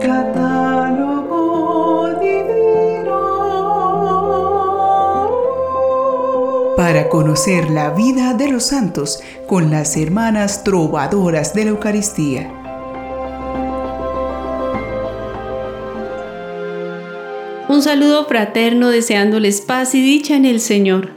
Catálogo 0.00 1.38
divino. 2.20 3.18
Para 6.76 7.08
conocer 7.08 7.70
la 7.70 7.90
vida 7.90 8.32
de 8.34 8.48
los 8.48 8.64
santos 8.64 9.22
con 9.46 9.70
las 9.70 9.96
hermanas 9.98 10.64
trovadoras 10.64 11.52
de 11.54 11.64
la 11.64 11.70
Eucaristía. 11.70 12.50
Un 17.68 17.82
saludo 17.82 18.24
fraterno 18.24 18.88
deseándoles 18.88 19.60
paz 19.60 19.94
y 19.94 20.02
dicha 20.02 20.34
en 20.34 20.46
el 20.46 20.60
Señor. 20.60 21.10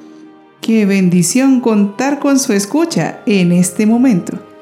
Qué 0.61 0.85
bendición 0.85 1.61
contar 1.61 2.19
con 2.19 2.37
su 2.37 2.53
escucha 2.53 3.21
en 3.25 3.51
este 3.53 3.85
momento. 3.85 4.52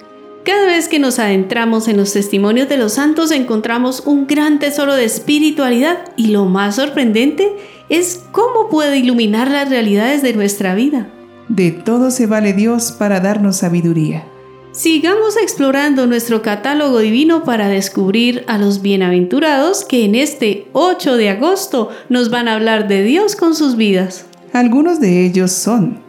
Cada 0.44 0.66
vez 0.66 0.88
que 0.88 0.98
nos 0.98 1.20
adentramos 1.20 1.88
en 1.88 1.98
los 1.98 2.14
testimonios 2.14 2.68
de 2.68 2.78
los 2.78 2.94
santos 2.94 3.30
encontramos 3.30 4.02
un 4.08 4.26
gran 4.26 4.58
tesoro 4.58 4.96
de 4.96 5.06
espiritualidad 5.06 6.00
y 6.18 6.28
lo 6.28 6.46
más 6.46 6.78
sorprendente 6.78 7.54
es 7.90 8.24
cómo 8.32 8.68
puede 8.68 8.98
iluminar 8.98 9.52
las 9.52 9.70
realidades 9.70 10.24
de 10.24 10.34
nuestra 10.34 10.74
vida. 10.74 11.08
De 11.48 11.72
todo 11.72 12.10
se 12.10 12.26
vale 12.26 12.54
Dios 12.54 12.92
para 12.92 13.20
darnos 13.20 13.58
sabiduría. 13.58 14.24
Sigamos 14.72 15.38
explorando 15.38 16.08
nuestro 16.08 16.42
catálogo 16.42 17.00
divino 17.00 17.44
para 17.44 17.68
descubrir 17.68 18.44
a 18.48 18.58
los 18.58 18.82
bienaventurados 18.82 19.86
que 19.86 20.06
en 20.06 20.16
este 20.16 20.66
8 20.72 21.18
de 21.18 21.30
agosto 21.30 21.90
nos 22.10 22.32
van 22.32 22.48
a 22.48 22.56
hablar 22.56 22.88
de 22.88 23.04
Dios 23.04 23.36
con 23.36 23.54
sus 23.54 23.76
vidas. 23.76 24.26
Algunos 24.54 25.00
de 25.00 25.24
ellos 25.24 25.52
son 25.52 26.00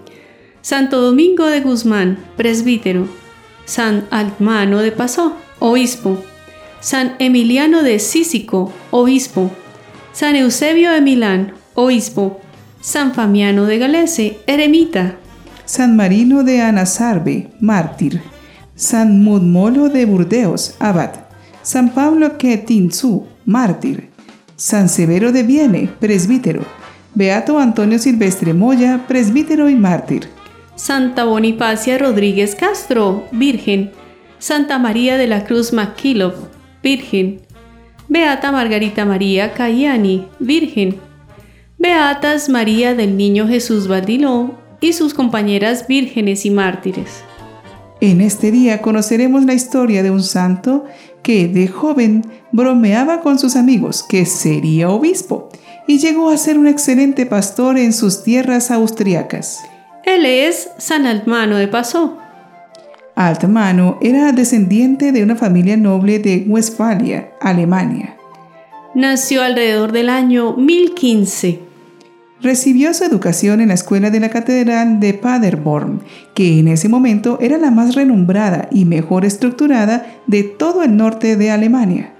Santo 0.62 1.02
Domingo 1.02 1.46
de 1.46 1.60
Guzmán, 1.60 2.18
presbítero. 2.36 3.21
San 3.64 4.06
Altmano 4.10 4.78
de 4.78 4.92
Pasó, 4.92 5.36
obispo. 5.58 6.22
San 6.80 7.14
Emiliano 7.18 7.82
de 7.82 7.98
Cícico, 7.98 8.72
obispo. 8.90 9.50
San 10.12 10.36
Eusebio 10.36 10.90
de 10.90 11.00
Milán, 11.00 11.54
obispo. 11.74 12.40
San 12.80 13.14
Famiano 13.14 13.64
de 13.66 13.78
Galese, 13.78 14.38
eremita. 14.46 15.16
San 15.64 15.96
Marino 15.96 16.42
de 16.42 16.60
Anasarbe, 16.60 17.50
mártir. 17.60 18.20
San 18.74 19.22
Mudmolo 19.22 19.88
de 19.88 20.04
Burdeos, 20.04 20.74
abad. 20.80 21.10
San 21.62 21.90
Pablo 21.90 22.36
Quetinzú, 22.36 23.26
mártir. 23.44 24.10
San 24.56 24.88
Severo 24.88 25.30
de 25.30 25.44
Viene, 25.44 25.88
presbítero. 26.00 26.64
Beato 27.14 27.58
Antonio 27.58 27.98
Silvestre 27.98 28.54
Moya, 28.54 29.04
presbítero 29.06 29.68
y 29.68 29.76
mártir. 29.76 30.28
Santa 30.74 31.24
Bonifacia 31.24 31.98
Rodríguez 31.98 32.54
Castro, 32.54 33.24
Virgen. 33.30 33.92
Santa 34.38 34.78
María 34.78 35.18
de 35.18 35.26
la 35.26 35.44
Cruz 35.44 35.72
Maquilov, 35.72 36.34
Virgen. 36.82 37.40
Beata 38.08 38.50
Margarita 38.50 39.04
María 39.04 39.52
Cayani, 39.52 40.26
Virgen. 40.38 40.96
Beatas 41.78 42.48
María 42.48 42.94
del 42.94 43.16
Niño 43.16 43.46
Jesús 43.46 43.86
Valdiló 43.86 44.54
y 44.80 44.94
sus 44.94 45.14
compañeras 45.14 45.86
vírgenes 45.86 46.46
y 46.46 46.50
mártires. 46.50 47.22
En 48.00 48.20
este 48.20 48.50
día 48.50 48.82
conoceremos 48.82 49.44
la 49.44 49.54
historia 49.54 50.02
de 50.02 50.10
un 50.10 50.22
santo 50.22 50.84
que 51.22 51.46
de 51.48 51.68
joven 51.68 52.24
bromeaba 52.50 53.20
con 53.20 53.38
sus 53.38 53.56
amigos 53.56 54.02
que 54.02 54.26
sería 54.26 54.90
obispo 54.90 55.50
y 55.86 55.98
llegó 55.98 56.30
a 56.30 56.36
ser 56.36 56.58
un 56.58 56.66
excelente 56.66 57.26
pastor 57.26 57.78
en 57.78 57.92
sus 57.92 58.24
tierras 58.24 58.70
austriacas. 58.70 59.60
Él 60.04 60.26
es 60.26 60.68
San 60.78 61.06
Altmano 61.06 61.56
de 61.56 61.68
Pasó. 61.68 62.18
Altmano 63.14 63.98
era 64.00 64.32
descendiente 64.32 65.12
de 65.12 65.22
una 65.22 65.36
familia 65.36 65.76
noble 65.76 66.18
de 66.18 66.44
Westfalia, 66.48 67.30
Alemania. 67.40 68.16
Nació 68.94 69.42
alrededor 69.42 69.92
del 69.92 70.08
año 70.08 70.56
1015. 70.56 71.60
Recibió 72.40 72.92
su 72.92 73.04
educación 73.04 73.60
en 73.60 73.68
la 73.68 73.74
escuela 73.74 74.10
de 74.10 74.18
la 74.18 74.28
Catedral 74.28 74.98
de 74.98 75.14
Paderborn, 75.14 76.00
que 76.34 76.58
en 76.58 76.66
ese 76.66 76.88
momento 76.88 77.38
era 77.40 77.56
la 77.58 77.70
más 77.70 77.94
renombrada 77.94 78.68
y 78.72 78.84
mejor 78.84 79.24
estructurada 79.24 80.18
de 80.26 80.42
todo 80.42 80.82
el 80.82 80.96
norte 80.96 81.36
de 81.36 81.52
Alemania. 81.52 82.12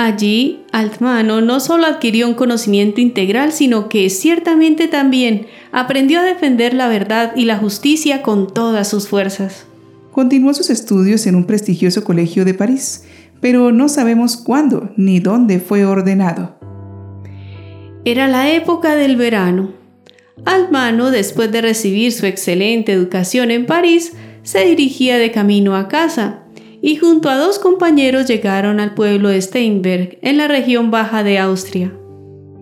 Allí, 0.00 0.60
Altmano 0.70 1.40
no 1.40 1.58
solo 1.58 1.84
adquirió 1.84 2.28
un 2.28 2.34
conocimiento 2.34 3.00
integral, 3.00 3.50
sino 3.50 3.88
que 3.88 4.08
ciertamente 4.10 4.86
también 4.86 5.48
aprendió 5.72 6.20
a 6.20 6.22
defender 6.22 6.72
la 6.72 6.86
verdad 6.86 7.32
y 7.34 7.46
la 7.46 7.58
justicia 7.58 8.22
con 8.22 8.46
todas 8.46 8.86
sus 8.86 9.08
fuerzas. 9.08 9.66
Continuó 10.12 10.54
sus 10.54 10.70
estudios 10.70 11.26
en 11.26 11.34
un 11.34 11.46
prestigioso 11.46 12.04
colegio 12.04 12.44
de 12.44 12.54
París, 12.54 13.06
pero 13.40 13.72
no 13.72 13.88
sabemos 13.88 14.36
cuándo 14.36 14.92
ni 14.96 15.18
dónde 15.18 15.58
fue 15.58 15.84
ordenado. 15.84 16.56
Era 18.04 18.28
la 18.28 18.52
época 18.52 18.94
del 18.94 19.16
verano. 19.16 19.72
Altmano, 20.44 21.10
después 21.10 21.50
de 21.50 21.60
recibir 21.60 22.12
su 22.12 22.24
excelente 22.24 22.92
educación 22.92 23.50
en 23.50 23.66
París, 23.66 24.12
se 24.44 24.64
dirigía 24.64 25.18
de 25.18 25.32
camino 25.32 25.74
a 25.74 25.88
casa 25.88 26.44
y 26.80 26.96
junto 26.96 27.28
a 27.28 27.36
dos 27.36 27.58
compañeros 27.58 28.26
llegaron 28.26 28.80
al 28.80 28.94
pueblo 28.94 29.28
de 29.28 29.40
Steinberg, 29.40 30.18
en 30.22 30.36
la 30.36 30.48
región 30.48 30.90
baja 30.90 31.22
de 31.22 31.38
Austria. 31.38 31.92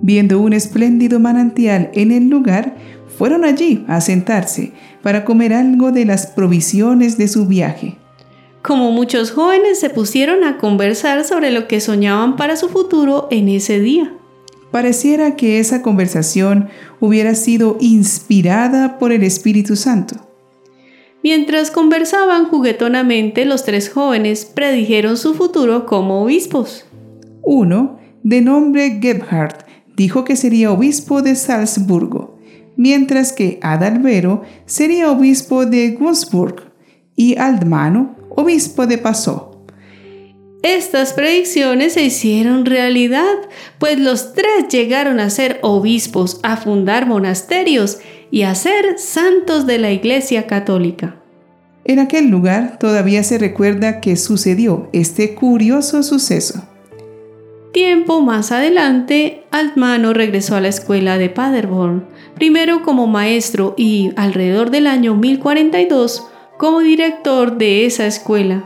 Viendo 0.03 0.41
un 0.41 0.53
espléndido 0.53 1.19
manantial 1.21 1.91
en 1.95 2.13
el 2.13 2.29
lugar, 2.29 2.77
fueron 3.19 3.45
allí 3.45 3.85
a 3.89 4.01
sentarse 4.01 4.73
para 5.03 5.25
comer 5.25 5.53
algo 5.53 5.93
de 5.93 6.05
las 6.05 6.27
provisiones 6.27 7.17
de 7.19 7.29
su 7.29 7.47
viaje. 7.47 7.97
Como 8.63 8.91
muchos 8.91 9.31
jóvenes 9.31 9.79
se 9.79 9.91
pusieron 9.91 10.45
a 10.45 10.59
conversar 10.59 11.25
sobre 11.25 11.51
lo 11.51 11.69
que 11.69 11.81
soñaban 11.81 12.37
para 12.37 12.57
su 12.57 12.69
futuro 12.69 13.29
en 13.31 13.49
ese 13.49 13.79
día. 13.81 14.13
Pareciera 14.71 15.37
que 15.37 15.61
esa 15.61 15.81
conversación 15.83 16.69
hubiera 17.01 17.35
sido 17.35 17.79
inspirada 17.81 18.99
por 18.99 19.13
el 19.13 19.23
Espíritu 19.23 19.77
Santo. 19.77 20.26
Mientras 21.29 21.73
conversaban 21.73 22.45
juguetonamente, 22.45 23.47
los 23.47 23.65
tres 23.65 23.89
jóvenes 23.91 24.45
predijeron 24.45 25.17
su 25.17 25.35
futuro 25.35 25.85
como 25.85 26.23
obispos. 26.23 26.87
Uno, 27.43 27.99
de 28.23 28.43
nombre 28.43 29.01
Gebhardt, 29.03 29.67
dijo 29.97 30.23
que 30.23 30.37
sería 30.37 30.71
obispo 30.71 31.23
de 31.23 31.35
Salzburgo, 31.35 32.39
mientras 32.77 33.33
que 33.33 33.59
Adalbero 33.61 34.43
sería 34.67 35.11
obispo 35.11 35.67
de 35.67 35.99
Würzburg 35.99 36.73
y 37.17 37.37
Aldmano 37.39 38.15
obispo 38.31 38.87
de 38.87 38.99
Passau. 38.99 39.67
Estas 40.63 41.13
predicciones 41.13 41.95
se 41.95 42.05
hicieron 42.05 42.67
realidad, 42.67 43.35
pues 43.81 43.99
los 43.99 44.33
tres 44.33 44.69
llegaron 44.71 45.19
a 45.19 45.31
ser 45.31 45.59
obispos, 45.63 46.39
a 46.45 46.57
fundar 46.57 47.07
monasterios 47.07 47.99
y 48.31 48.43
a 48.43 48.55
ser 48.55 48.99
santos 48.99 49.67
de 49.67 49.79
la 49.79 49.93
Iglesia 49.93 50.47
Católica. 50.47 51.17
En 51.85 52.01
aquel 52.01 52.29
lugar 52.29 52.79
todavía 52.79 53.23
se 53.23 53.39
recuerda 53.39 54.01
que 54.01 54.17
sucedió 54.17 54.89
este 54.93 55.35
curioso 55.35 56.03
suceso. 56.03 56.63
Tiempo 57.73 58.23
más 58.23 58.53
adelante, 58.53 59.45
Altmano 59.51 60.13
regresó 60.15 60.57
a 60.57 60.61
la 60.61 60.69
escuela 60.69 61.19
de 61.19 61.29
Paderborn, 61.29 62.07
primero 62.35 62.83
como 62.83 63.07
maestro 63.07 63.75
y 63.77 64.13
alrededor 64.17 64.71
del 64.71 64.87
año 64.87 65.15
1042 65.15 66.27
como 66.57 66.81
director 66.81 67.59
de 67.59 67.87
esa 67.87 68.07
escuela. 68.07 68.65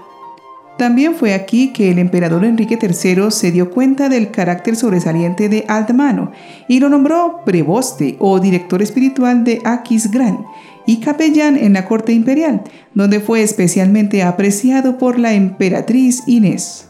También 0.80 1.14
fue 1.14 1.34
aquí 1.34 1.74
que 1.74 1.90
el 1.90 1.98
emperador 1.98 2.42
Enrique 2.42 2.78
III 2.80 3.30
se 3.30 3.52
dio 3.52 3.70
cuenta 3.70 4.08
del 4.08 4.30
carácter 4.30 4.76
sobresaliente 4.76 5.50
de 5.50 5.66
Altmano 5.68 6.32
y 6.68 6.80
lo 6.80 6.88
nombró 6.88 7.42
preboste 7.44 8.16
o 8.18 8.40
director 8.40 8.80
espiritual 8.80 9.44
de 9.44 9.60
Aquisgrán 9.66 10.46
y 10.86 11.00
capellán 11.00 11.58
en 11.58 11.74
la 11.74 11.84
corte 11.84 12.12
imperial, 12.12 12.62
donde 12.94 13.20
fue 13.20 13.42
especialmente 13.42 14.22
apreciado 14.22 14.96
por 14.96 15.18
la 15.18 15.34
emperatriz 15.34 16.22
Inés. 16.26 16.88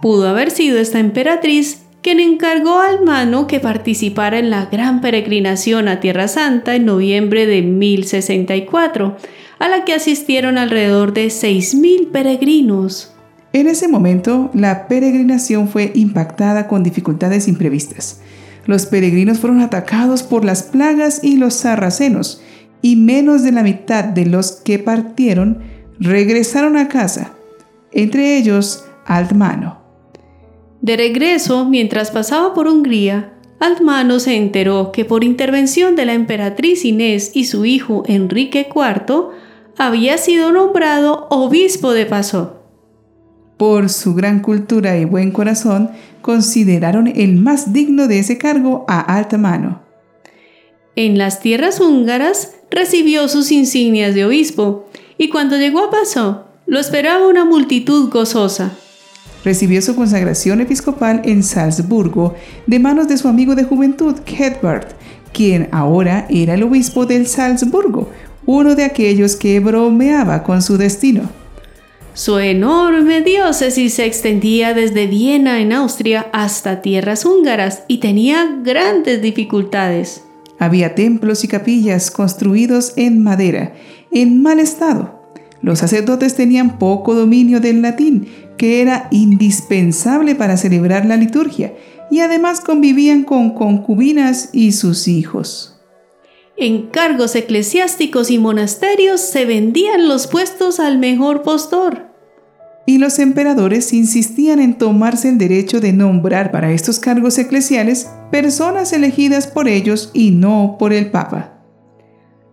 Pudo 0.00 0.26
haber 0.26 0.50
sido 0.50 0.78
esta 0.78 0.98
emperatriz 0.98 1.79
quien 2.02 2.20
encargó 2.20 2.78
a 2.78 2.86
Altmano 2.86 3.46
que 3.46 3.60
participara 3.60 4.38
en 4.38 4.50
la 4.50 4.66
gran 4.66 5.00
peregrinación 5.00 5.88
a 5.88 6.00
Tierra 6.00 6.28
Santa 6.28 6.74
en 6.74 6.86
noviembre 6.86 7.46
de 7.46 7.62
1064, 7.62 9.16
a 9.58 9.68
la 9.68 9.84
que 9.84 9.92
asistieron 9.92 10.56
alrededor 10.56 11.12
de 11.12 11.26
6.000 11.26 12.10
peregrinos. 12.10 13.12
En 13.52 13.66
ese 13.66 13.88
momento, 13.88 14.50
la 14.54 14.88
peregrinación 14.88 15.68
fue 15.68 15.92
impactada 15.94 16.68
con 16.68 16.82
dificultades 16.82 17.48
imprevistas. 17.48 18.20
Los 18.66 18.86
peregrinos 18.86 19.38
fueron 19.38 19.60
atacados 19.60 20.22
por 20.22 20.44
las 20.44 20.62
plagas 20.62 21.22
y 21.24 21.36
los 21.36 21.54
sarracenos, 21.54 22.42
y 22.82 22.96
menos 22.96 23.42
de 23.42 23.52
la 23.52 23.62
mitad 23.62 24.04
de 24.04 24.24
los 24.24 24.52
que 24.52 24.78
partieron 24.78 25.58
regresaron 25.98 26.76
a 26.76 26.88
casa, 26.88 27.32
entre 27.92 28.38
ellos 28.38 28.84
Altmano. 29.04 29.79
De 30.82 30.96
regreso, 30.96 31.66
mientras 31.66 32.10
pasaba 32.10 32.54
por 32.54 32.66
Hungría, 32.66 33.34
Altmano 33.58 34.20
se 34.20 34.36
enteró 34.36 34.90
que 34.90 35.04
por 35.04 35.22
intervención 35.22 35.94
de 35.94 36.06
la 36.06 36.14
emperatriz 36.14 36.84
Inés 36.86 37.32
y 37.34 37.44
su 37.44 37.66
hijo 37.66 38.04
Enrique 38.06 38.68
IV, 38.74 39.28
había 39.76 40.18
sido 40.18 40.52
nombrado 40.52 41.26
obispo 41.30 41.92
de 41.92 42.06
Paso. 42.06 42.56
por 43.56 43.90
su 43.90 44.14
gran 44.14 44.40
cultura 44.40 44.96
y 44.96 45.04
buen 45.04 45.32
corazón, 45.32 45.90
consideraron 46.22 47.08
el 47.08 47.36
más 47.36 47.74
digno 47.74 48.08
de 48.08 48.18
ese 48.20 48.38
cargo 48.38 48.86
a 48.88 49.00
alta 49.00 49.36
mano. 49.36 49.82
En 50.96 51.18
las 51.18 51.40
tierras 51.40 51.78
húngaras 51.78 52.54
recibió 52.70 53.28
sus 53.28 53.52
insignias 53.52 54.14
de 54.14 54.24
obispo 54.24 54.88
y 55.18 55.28
cuando 55.28 55.58
llegó 55.58 55.80
a 55.80 55.90
Paso 55.90 56.46
lo 56.66 56.80
esperaba 56.80 57.26
una 57.28 57.44
multitud 57.44 58.08
gozosa. 58.10 58.72
Recibió 59.44 59.80
su 59.80 59.96
consagración 59.96 60.60
episcopal 60.60 61.22
en 61.24 61.42
Salzburgo 61.42 62.34
de 62.66 62.78
manos 62.78 63.08
de 63.08 63.16
su 63.16 63.28
amigo 63.28 63.54
de 63.54 63.64
juventud, 63.64 64.16
Hedbert, 64.26 64.92
quien 65.32 65.68
ahora 65.72 66.26
era 66.28 66.54
el 66.54 66.62
obispo 66.62 67.06
del 67.06 67.26
Salzburgo, 67.26 68.10
uno 68.46 68.74
de 68.74 68.84
aquellos 68.84 69.36
que 69.36 69.60
bromeaba 69.60 70.42
con 70.42 70.60
su 70.60 70.76
destino. 70.76 71.30
Su 72.12 72.38
enorme 72.38 73.22
diócesis 73.22 73.94
se 73.94 74.04
extendía 74.04 74.74
desde 74.74 75.06
Viena 75.06 75.60
en 75.60 75.72
Austria 75.72 76.26
hasta 76.32 76.82
tierras 76.82 77.24
húngaras 77.24 77.84
y 77.86 77.98
tenía 77.98 78.58
grandes 78.62 79.22
dificultades. 79.22 80.24
Había 80.58 80.94
templos 80.94 81.44
y 81.44 81.48
capillas 81.48 82.10
construidos 82.10 82.92
en 82.96 83.22
madera, 83.22 83.72
en 84.10 84.42
mal 84.42 84.58
estado. 84.58 85.20
Los 85.62 85.78
sacerdotes 85.78 86.34
tenían 86.34 86.78
poco 86.78 87.14
dominio 87.14 87.60
del 87.60 87.80
latín, 87.80 88.28
que 88.60 88.82
era 88.82 89.08
indispensable 89.10 90.34
para 90.34 90.58
celebrar 90.58 91.06
la 91.06 91.16
liturgia, 91.16 91.72
y 92.10 92.20
además 92.20 92.60
convivían 92.60 93.22
con 93.24 93.54
concubinas 93.54 94.50
y 94.52 94.72
sus 94.72 95.08
hijos. 95.08 95.80
En 96.58 96.88
cargos 96.88 97.34
eclesiásticos 97.36 98.30
y 98.30 98.36
monasterios 98.36 99.22
se 99.22 99.46
vendían 99.46 100.08
los 100.08 100.26
puestos 100.26 100.78
al 100.78 100.98
mejor 100.98 101.40
postor. 101.40 102.10
Y 102.84 102.98
los 102.98 103.18
emperadores 103.18 103.94
insistían 103.94 104.60
en 104.60 104.76
tomarse 104.76 105.30
el 105.30 105.38
derecho 105.38 105.80
de 105.80 105.94
nombrar 105.94 106.52
para 106.52 106.70
estos 106.70 107.00
cargos 107.00 107.38
eclesiales 107.38 108.10
personas 108.30 108.92
elegidas 108.92 109.46
por 109.46 109.68
ellos 109.68 110.10
y 110.12 110.32
no 110.32 110.76
por 110.78 110.92
el 110.92 111.10
Papa. 111.10 111.62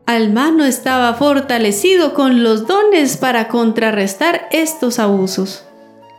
Almano 0.06 0.64
estaba 0.64 1.14
fortalecido 1.16 2.14
con 2.14 2.44
los 2.44 2.66
dones 2.66 3.18
para 3.18 3.50
contrarrestar 3.50 4.48
estos 4.52 5.00
abusos. 5.00 5.67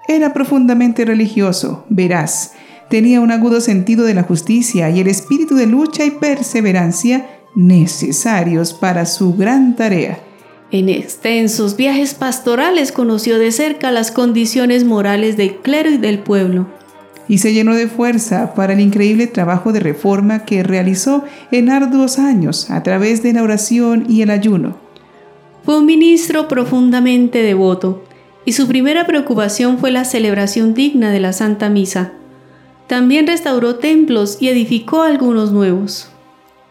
Era 0.08 0.32
profundamente 0.32 1.04
religioso, 1.04 1.84
veraz, 1.90 2.52
tenía 2.88 3.20
un 3.20 3.30
agudo 3.30 3.60
sentido 3.60 4.06
de 4.06 4.14
la 4.14 4.22
justicia 4.22 4.88
y 4.88 5.00
el 5.00 5.06
espíritu 5.06 5.54
de 5.54 5.66
lucha 5.66 6.06
y 6.06 6.12
perseverancia 6.12 7.26
necesarios 7.54 8.72
para 8.72 9.04
su 9.04 9.34
gran 9.34 9.76
tarea. 9.76 10.18
En 10.70 10.88
extensos 10.88 11.76
viajes 11.76 12.14
pastorales 12.14 12.90
conoció 12.90 13.38
de 13.38 13.52
cerca 13.52 13.90
las 13.92 14.10
condiciones 14.10 14.84
morales 14.84 15.36
del 15.36 15.56
clero 15.56 15.90
y 15.90 15.98
del 15.98 16.20
pueblo. 16.20 16.66
Y 17.28 17.38
se 17.38 17.52
llenó 17.52 17.74
de 17.74 17.86
fuerza 17.86 18.54
para 18.54 18.72
el 18.72 18.80
increíble 18.80 19.26
trabajo 19.26 19.72
de 19.72 19.80
reforma 19.80 20.46
que 20.46 20.62
realizó 20.62 21.22
en 21.50 21.68
arduos 21.68 22.18
años 22.18 22.70
a 22.70 22.82
través 22.82 23.22
de 23.22 23.34
la 23.34 23.42
oración 23.42 24.06
y 24.08 24.22
el 24.22 24.30
ayuno. 24.30 24.78
Fue 25.64 25.76
un 25.78 25.84
ministro 25.84 26.48
profundamente 26.48 27.42
devoto 27.42 28.07
y 28.48 28.52
su 28.52 28.66
primera 28.66 29.06
preocupación 29.06 29.76
fue 29.76 29.90
la 29.90 30.06
celebración 30.06 30.72
digna 30.72 31.12
de 31.12 31.20
la 31.20 31.34
Santa 31.34 31.68
Misa. 31.68 32.12
También 32.86 33.26
restauró 33.26 33.74
templos 33.74 34.38
y 34.40 34.48
edificó 34.48 35.02
algunos 35.02 35.52
nuevos. 35.52 36.08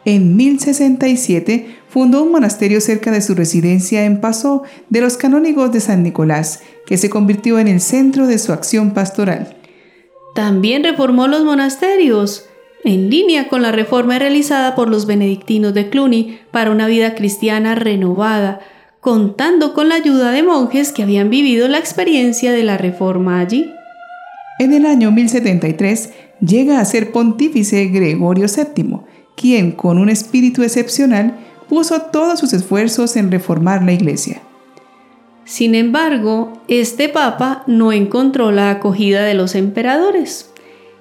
En 0.03 0.35
1067 0.35 1.77
fundó 1.87 2.23
un 2.23 2.31
monasterio 2.31 2.81
cerca 2.81 3.11
de 3.11 3.21
su 3.21 3.35
residencia 3.35 4.05
en 4.05 4.21
Paso 4.21 4.63
de 4.89 5.01
los 5.01 5.17
canónigos 5.17 5.71
de 5.71 5.79
San 5.79 6.01
Nicolás, 6.01 6.63
que 6.87 6.97
se 6.97 7.11
convirtió 7.11 7.59
en 7.59 7.67
el 7.67 7.79
centro 7.79 8.25
de 8.25 8.39
su 8.39 8.53
acción 8.53 8.95
pastoral. 8.95 9.55
También 10.33 10.83
reformó 10.83 11.27
los 11.27 11.43
monasterios, 11.43 12.49
en 12.85 13.11
línea 13.11 13.49
con 13.49 13.61
la 13.61 13.71
reforma 13.71 14.17
realizada 14.17 14.73
por 14.73 14.89
los 14.89 15.05
benedictinos 15.05 15.75
de 15.75 15.91
Cluny 15.91 16.39
para 16.49 16.71
una 16.71 16.87
vida 16.87 17.13
cristiana 17.13 17.75
renovada, 17.75 18.61
contando 19.07 19.73
con 19.73 19.87
la 19.87 19.95
ayuda 19.95 20.31
de 20.31 20.43
monjes 20.43 20.91
que 20.91 21.01
habían 21.01 21.29
vivido 21.29 21.69
la 21.69 21.77
experiencia 21.77 22.51
de 22.51 22.63
la 22.63 22.77
reforma 22.77 23.39
allí. 23.39 23.73
En 24.59 24.73
el 24.73 24.85
año 24.85 25.13
1073 25.13 26.09
llega 26.41 26.81
a 26.81 26.83
ser 26.83 27.13
pontífice 27.13 27.85
Gregorio 27.85 28.47
VII, 28.47 28.97
quien 29.37 29.71
con 29.71 29.97
un 29.97 30.09
espíritu 30.09 30.61
excepcional 30.61 31.39
puso 31.69 32.01
todos 32.01 32.37
sus 32.37 32.51
esfuerzos 32.51 33.15
en 33.15 33.31
reformar 33.31 33.81
la 33.81 33.93
iglesia. 33.93 34.41
Sin 35.45 35.73
embargo, 35.73 36.61
este 36.67 37.07
papa 37.07 37.63
no 37.65 37.93
encontró 37.93 38.51
la 38.51 38.71
acogida 38.71 39.23
de 39.23 39.35
los 39.35 39.55
emperadores 39.55 40.51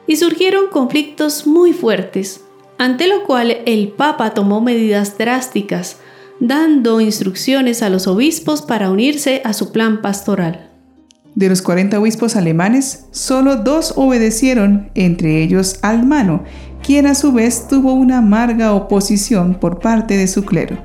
y 0.06 0.14
surgieron 0.14 0.69
conflictos 0.70 1.49
muy 1.49 1.73
fuertes, 1.73 2.44
ante 2.79 3.08
lo 3.08 3.25
cual 3.25 3.56
el 3.67 3.88
papa 3.88 4.32
tomó 4.32 4.61
medidas 4.61 5.19
drásticas, 5.19 5.99
dando 6.40 7.00
instrucciones 7.00 7.82
a 7.82 7.88
los 7.88 8.06
obispos 8.06 8.62
para 8.62 8.90
unirse 8.90 9.40
a 9.44 9.52
su 9.52 9.72
plan 9.72 10.02
pastoral. 10.02 10.70
De 11.34 11.48
los 11.48 11.60
40 11.60 12.00
obispos 12.00 12.34
alemanes, 12.34 13.06
solo 13.10 13.56
dos 13.56 13.92
obedecieron, 13.96 14.90
entre 14.94 15.42
ellos 15.42 15.78
Almano, 15.82 16.44
quien 16.82 17.06
a 17.06 17.14
su 17.14 17.32
vez 17.32 17.68
tuvo 17.68 17.92
una 17.92 18.18
amarga 18.18 18.72
oposición 18.72 19.54
por 19.60 19.80
parte 19.80 20.16
de 20.16 20.28
su 20.28 20.44
clero. 20.44 20.78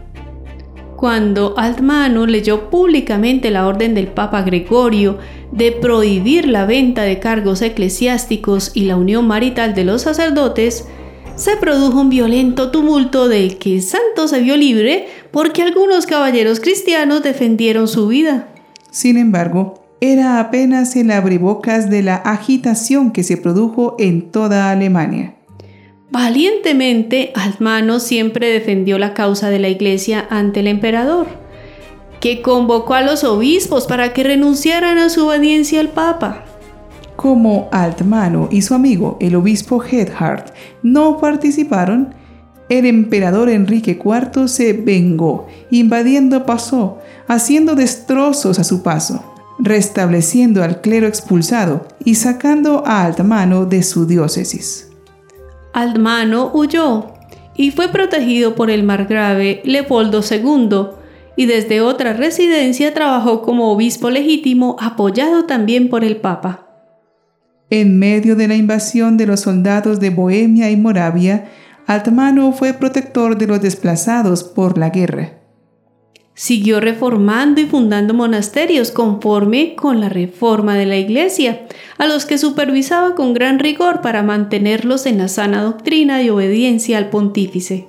Cuando 0.98 1.58
Altmano 1.58 2.28
leyó 2.28 2.70
públicamente 2.70 3.50
la 3.50 3.66
orden 3.66 3.96
del 3.96 4.08
Papa 4.08 4.44
Gregorio 4.44 5.18
de 5.52 5.72
prohibir 5.72 6.48
la 6.48 6.66
venta 6.66 7.04
de 7.04 7.20
cargos 7.20 7.62
eclesiásticos 7.62 8.72
y 8.74 8.82
la 8.86 8.98
unión 8.98 9.26
marital 9.28 9.74
de 9.74 9.84
los 9.84 10.04
sacerdotes, 10.04 10.86
se 11.36 11.58
produjo 11.58 12.02
un 12.02 12.10
violento 12.10 12.70
tumulto 12.70 13.28
del 13.28 13.58
que 13.58 13.76
el 13.76 13.82
santo 13.82 14.28
se 14.28 14.42
vio 14.42 14.58
libre 14.58 15.08
porque 15.32 15.62
algunos 15.62 16.06
caballeros 16.06 16.60
cristianos 16.60 17.24
defendieron 17.24 17.88
su 17.88 18.08
vida. 18.08 18.48
Sin 18.92 19.18
embargo, 19.18 19.82
era 20.02 20.40
apenas 20.40 20.96
el 20.96 21.12
abrebocas 21.12 21.90
de 21.90 22.02
la 22.02 22.16
agitación 22.16 23.12
que 23.12 23.24
se 23.24 23.38
produjo 23.38 23.96
en 24.00 24.32
toda 24.32 24.72
Alemania. 24.72 25.36
Valientemente, 26.10 27.32
Altmano 27.36 28.00
siempre 28.00 28.52
defendió 28.52 28.98
la 28.98 29.14
causa 29.14 29.50
de 29.50 29.60
la 29.60 29.70
iglesia 29.70 30.28
ante 30.30 30.60
el 30.60 30.68
emperador, 30.68 31.28
que 32.20 32.42
convocó 32.42 32.96
a 32.96 33.02
los 33.02 33.24
obispos 33.24 33.86
para 33.86 34.12
que 34.12 34.24
renunciaran 34.24 34.98
a 34.98 35.10
su 35.10 35.26
obediencia 35.26 35.80
al 35.80 35.90
Papa. 35.90 36.44
Como 37.16 37.70
Altmano 37.72 38.50
y 38.52 38.64
su 38.64 38.74
amigo, 38.74 39.18
el 39.22 39.36
obispo 39.36 39.82
Hedhard, 39.84 40.52
no 40.84 41.18
participaron, 41.20 42.14
el 42.72 42.86
emperador 42.86 43.50
Enrique 43.50 44.00
IV 44.02 44.48
se 44.48 44.72
vengó, 44.72 45.48
invadiendo 45.72 46.46
Pasó, 46.46 47.00
haciendo 47.28 47.76
destrozos 47.76 48.60
a 48.60 48.64
su 48.64 48.82
paso, 48.82 49.26
restableciendo 49.60 50.64
al 50.64 50.80
clero 50.80 51.06
expulsado 51.06 51.86
y 52.06 52.16
sacando 52.16 52.84
a 52.88 53.04
Altmano 53.04 53.66
de 53.66 53.84
su 53.84 54.08
diócesis. 54.08 54.90
Altmano 55.74 56.50
huyó 56.54 57.08
y 57.58 57.72
fue 57.72 57.90
protegido 57.90 58.56
por 58.56 58.70
el 58.70 58.84
margrave 58.84 59.62
Leopoldo 59.66 60.22
II 60.22 60.96
y 61.36 61.48
desde 61.48 61.82
otra 61.82 62.14
residencia 62.14 62.94
trabajó 62.94 63.42
como 63.42 63.70
obispo 63.74 64.10
legítimo 64.10 64.78
apoyado 64.80 65.44
también 65.44 65.90
por 65.90 66.06
el 66.06 66.18
Papa. 66.18 66.68
En 67.70 68.00
medio 68.00 68.38
de 68.38 68.48
la 68.48 68.56
invasión 68.56 69.18
de 69.18 69.28
los 69.28 69.42
soldados 69.42 70.00
de 70.00 70.10
Bohemia 70.10 70.70
y 70.72 70.78
Moravia, 70.78 71.50
Altmano 71.88 72.52
fue 72.52 72.74
protector 72.74 73.38
de 73.38 73.48
los 73.48 73.62
desplazados 73.62 74.44
por 74.44 74.78
la 74.78 74.90
guerra. 74.90 75.38
Siguió 76.34 76.80
reformando 76.80 77.60
y 77.62 77.66
fundando 77.66 78.14
monasterios 78.14 78.92
conforme 78.92 79.76
con 79.76 80.00
la 80.00 80.10
reforma 80.10 80.76
de 80.76 80.86
la 80.86 80.98
Iglesia, 80.98 81.68
a 81.98 82.08
los 82.08 82.26
que 82.26 82.38
supervisaba 82.38 83.16
con 83.16 83.34
gran 83.34 83.60
rigor 83.60 84.02
para 84.02 84.24
mantenerlos 84.24 85.06
en 85.06 85.18
la 85.18 85.28
sana 85.28 85.62
doctrina 85.62 86.24
y 86.24 86.30
obediencia 86.30 86.98
al 86.98 87.10
pontífice. 87.10 87.88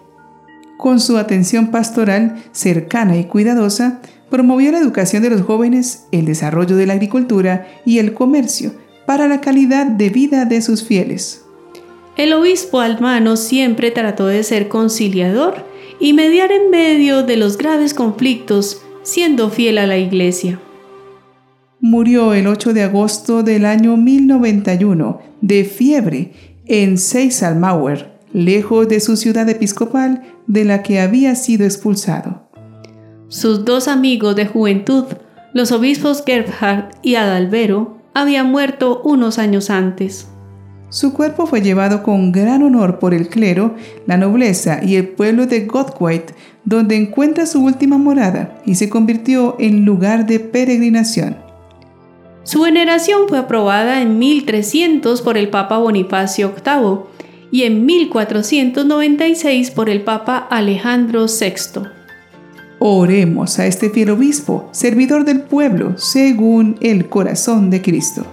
Con 0.77 0.99
su 0.99 1.17
atención 1.17 1.71
pastoral 1.71 2.43
cercana 2.51 3.17
y 3.17 3.25
cuidadosa, 3.25 4.01
promovió 4.29 4.73
la 4.73 4.79
educación 4.79 5.23
de 5.23 5.31
los 5.31 5.43
jóvenes, 5.43 6.07
el 6.11 6.25
desarrollo 6.25 6.75
de 6.75 6.87
la 6.87 6.95
agricultura 6.95 7.69
y 7.85 7.99
el 7.99 8.15
comercio 8.15 8.73
para 9.07 9.29
la 9.29 9.41
calidad 9.41 9.87
de 9.87 10.11
vida 10.11 10.45
de 10.45 10.61
sus 10.63 10.83
fieles. 10.83 11.42
El 12.17 12.35
obispo 12.35 12.81
Almano 12.81 13.37
siempre 13.37 13.91
trató 13.91 14.27
de 14.27 14.43
ser 14.43 14.69
conciliador 14.69 15.65
y 15.99 16.13
mediar 16.13 16.53
en 16.53 16.71
medio 16.71 17.23
de 17.23 17.37
los 17.37 17.57
graves 17.57 17.95
conflictos, 17.95 18.83
siendo 19.03 19.49
fiel 19.51 19.79
a 19.79 19.87
la 19.87 19.97
Iglesia. 19.97 20.61
Murió 21.81 22.35
el 22.35 22.47
8 22.47 22.75
de 22.75 22.83
agosto 22.83 23.43
del 23.43 23.65
año 23.65 23.97
1091 23.97 25.21
de 25.41 25.65
fiebre 25.65 26.33
en 26.67 26.99
Seysalmauer, 26.99 28.13
lejos 28.33 28.89
de 28.89 29.01
su 29.01 29.17
ciudad 29.17 29.49
episcopal 29.49 30.23
de 30.47 30.65
la 30.65 30.83
que 30.83 31.01
había 31.01 31.35
sido 31.35 31.65
expulsado. 31.65 32.49
Sus 33.29 33.65
dos 33.65 33.89
amigos 33.89 34.37
de 34.37 34.47
juventud, 34.47 35.05
los 35.55 35.73
obispos 35.73 36.23
Gerhard 36.25 36.91
y 37.03 37.15
Adalbero, 37.15 38.01
Había 38.15 38.45
muerto 38.45 39.01
unos 39.05 39.39
años 39.39 39.71
antes. 39.71 40.29
Su 40.93 41.15
cuerpo 41.15 41.47
fue 41.47 41.63
llevado 41.63 42.03
con 42.03 42.33
gran 42.33 42.63
honor 42.63 42.99
por 42.99 43.15
el 43.15 43.31
clero, 43.31 43.77
la 44.05 44.19
nobleza 44.19 44.81
y 44.85 44.97
el 44.97 45.09
pueblo 45.09 45.47
de 45.47 45.65
Godquite, 45.65 46.35
donde 46.67 46.97
encuentra 46.97 47.47
su 47.47 47.65
última 47.65 47.97
morada 47.97 48.61
y 48.67 48.75
se 48.75 48.91
convirtió 48.91 49.57
en 49.59 49.87
lugar 49.87 50.27
de 50.27 50.39
peregrinación. 50.39 51.39
Su 52.43 52.61
veneración 52.61 53.27
fue 53.27 53.39
aprobada 53.39 54.03
en 54.03 54.19
1300 54.19 55.23
por 55.23 55.39
el 55.39 55.49
Papa 55.49 55.79
Bonifacio 55.79 56.53
VIII 56.63 56.99
y 57.51 57.63
en 57.63 57.87
1496 57.87 59.71
por 59.71 59.89
el 59.89 60.03
Papa 60.03 60.47
Alejandro 60.51 61.25
VI. 61.25 61.85
Oremos 62.81 63.59
a 63.59 63.67
este 63.67 63.89
fiel 63.89 64.11
obispo, 64.11 64.69
servidor 64.73 65.25
del 65.25 65.41
pueblo, 65.41 65.97
según 65.97 66.77
el 66.83 67.09
corazón 67.09 67.71
de 67.71 67.81
Cristo. 67.81 68.27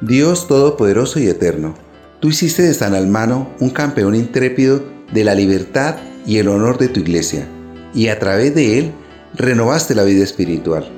Dios 0.00 0.46
Todopoderoso 0.46 1.18
y 1.18 1.26
Eterno, 1.26 1.74
tú 2.20 2.28
hiciste 2.28 2.62
de 2.62 2.72
San 2.72 2.94
Almano 2.94 3.50
un 3.58 3.70
campeón 3.70 4.14
intrépido 4.14 4.84
de 5.12 5.24
la 5.24 5.34
libertad 5.34 5.96
y 6.24 6.38
el 6.38 6.46
honor 6.46 6.78
de 6.78 6.88
tu 6.88 7.00
iglesia, 7.00 7.48
y 7.94 8.06
a 8.06 8.18
través 8.20 8.54
de 8.54 8.78
él 8.78 8.92
renovaste 9.34 9.96
la 9.96 10.04
vida 10.04 10.22
espiritual. 10.22 10.88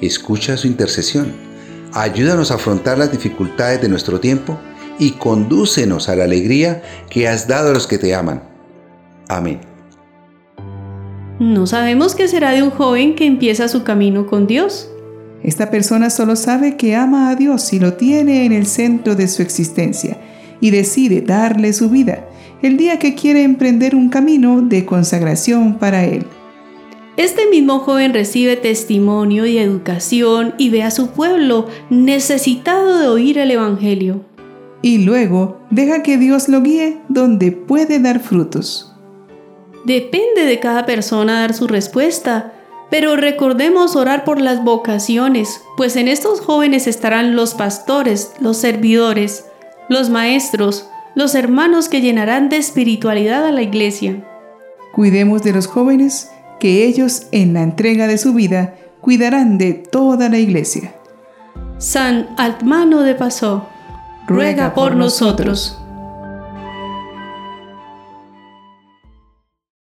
Escucha 0.00 0.56
su 0.56 0.68
intercesión, 0.68 1.32
ayúdanos 1.92 2.50
a 2.50 2.54
afrontar 2.54 2.96
las 2.96 3.12
dificultades 3.12 3.82
de 3.82 3.90
nuestro 3.90 4.20
tiempo 4.20 4.58
y 4.98 5.10
condúcenos 5.10 6.08
a 6.08 6.16
la 6.16 6.24
alegría 6.24 6.82
que 7.10 7.28
has 7.28 7.46
dado 7.46 7.70
a 7.70 7.74
los 7.74 7.86
que 7.86 7.98
te 7.98 8.14
aman. 8.14 8.42
Amén. 9.28 9.60
No 11.38 11.66
sabemos 11.66 12.14
qué 12.14 12.26
será 12.26 12.52
de 12.52 12.62
un 12.62 12.70
joven 12.70 13.14
que 13.14 13.26
empieza 13.26 13.68
su 13.68 13.84
camino 13.84 14.26
con 14.26 14.46
Dios. 14.46 14.88
Esta 15.42 15.70
persona 15.70 16.10
solo 16.10 16.36
sabe 16.36 16.76
que 16.76 16.96
ama 16.96 17.30
a 17.30 17.36
Dios 17.36 17.72
y 17.72 17.78
lo 17.78 17.94
tiene 17.94 18.44
en 18.44 18.52
el 18.52 18.66
centro 18.66 19.14
de 19.14 19.28
su 19.28 19.42
existencia 19.42 20.18
y 20.60 20.70
decide 20.70 21.20
darle 21.20 21.72
su 21.72 21.88
vida 21.90 22.24
el 22.62 22.76
día 22.76 22.98
que 22.98 23.14
quiere 23.14 23.44
emprender 23.44 23.94
un 23.94 24.08
camino 24.08 24.60
de 24.62 24.84
consagración 24.84 25.78
para 25.78 26.04
Él. 26.04 26.24
Este 27.16 27.48
mismo 27.48 27.80
joven 27.80 28.14
recibe 28.14 28.56
testimonio 28.56 29.46
y 29.46 29.58
educación 29.58 30.54
y 30.58 30.70
ve 30.70 30.82
a 30.82 30.90
su 30.90 31.10
pueblo 31.10 31.66
necesitado 31.90 32.98
de 32.98 33.08
oír 33.08 33.38
el 33.38 33.50
Evangelio. 33.50 34.24
Y 34.82 34.98
luego 34.98 35.60
deja 35.70 36.02
que 36.02 36.16
Dios 36.16 36.48
lo 36.48 36.62
guíe 36.62 36.98
donde 37.08 37.50
puede 37.50 37.98
dar 37.98 38.20
frutos. 38.20 38.94
Depende 39.84 40.44
de 40.44 40.60
cada 40.60 40.86
persona 40.86 41.40
dar 41.40 41.54
su 41.54 41.66
respuesta, 41.66 42.52
pero 42.90 43.16
recordemos 43.16 43.96
orar 43.96 44.24
por 44.24 44.40
las 44.40 44.64
vocaciones, 44.64 45.62
pues 45.76 45.96
en 45.96 46.08
estos 46.08 46.40
jóvenes 46.40 46.86
estarán 46.86 47.36
los 47.36 47.54
pastores, 47.54 48.32
los 48.40 48.56
servidores, 48.56 49.44
los 49.88 50.10
maestros, 50.10 50.88
los 51.14 51.34
hermanos 51.34 51.88
que 51.88 52.00
llenarán 52.00 52.48
de 52.48 52.56
espiritualidad 52.56 53.46
a 53.46 53.52
la 53.52 53.62
iglesia. 53.62 54.24
Cuidemos 54.94 55.42
de 55.42 55.52
los 55.52 55.66
jóvenes, 55.66 56.30
que 56.60 56.84
ellos 56.86 57.26
en 57.30 57.54
la 57.54 57.62
entrega 57.62 58.06
de 58.06 58.18
su 58.18 58.34
vida 58.34 58.74
cuidarán 59.00 59.58
de 59.58 59.74
toda 59.74 60.28
la 60.28 60.38
iglesia. 60.38 60.94
San 61.78 62.28
Altmano 62.36 63.02
de 63.02 63.14
Pasó, 63.14 63.68
ruega 64.26 64.74
por 64.74 64.96
nosotros. 64.96 65.78